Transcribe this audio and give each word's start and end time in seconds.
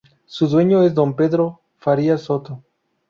Su 0.25 0.47
dueño 0.47 0.81
es 0.81 0.95
don 0.95 1.15
Pedro 1.15 1.61
Farías 1.77 2.21
Soto. 2.23 2.63